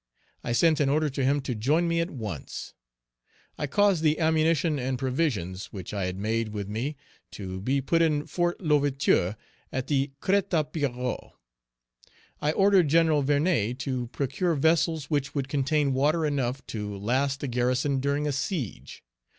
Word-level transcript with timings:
I 0.43 0.51
sent 0.51 0.79
an 0.79 0.89
order 0.89 1.11
to 1.11 1.23
him 1.23 1.41
to 1.41 1.53
join 1.53 1.87
me 1.87 1.99
at 1.99 2.09
once. 2.09 2.73
I 3.55 3.67
caused 3.67 4.01
the 4.01 4.17
ammunition 4.19 4.79
and 4.79 4.97
provisions 4.97 5.67
which 5.67 5.93
I 5.93 6.05
had 6.05 6.17
with 6.51 6.67
me 6.67 6.95
to 7.33 7.61
be 7.61 7.81
put 7.81 8.01
in 8.01 8.25
Fort 8.25 8.59
L'Ouverture 8.61 9.35
at 9.71 9.85
the 9.85 10.09
Crête 10.19 10.49
à 10.57 10.65
Pierrot. 10.73 11.33
I 12.41 12.51
ordered 12.53 12.87
Gen. 12.87 13.09
Vernet 13.21 13.77
to 13.77 14.07
procure 14.07 14.55
vessels 14.55 15.11
which 15.11 15.35
would 15.35 15.47
contain 15.47 15.93
water 15.93 16.25
enough 16.25 16.65
to 16.65 16.97
last 16.97 17.41
the 17.41 17.47
garrison 17.47 17.99
during 17.99 18.27
a 18.27 18.31
siege. 18.31 19.03